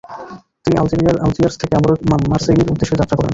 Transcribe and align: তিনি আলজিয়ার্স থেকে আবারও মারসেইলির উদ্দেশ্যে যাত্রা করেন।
তিনি 0.63 0.75
আলজিয়ার্স 1.23 1.55
থেকে 1.61 1.73
আবারও 1.79 1.95
মারসেইলির 2.31 2.71
উদ্দেশ্যে 2.73 2.99
যাত্রা 3.01 3.17
করেন। 3.17 3.29